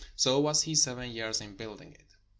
[0.15, 2.15] So was he seven years in building it.